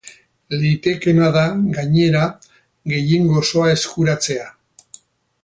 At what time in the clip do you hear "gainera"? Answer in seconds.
1.75-2.23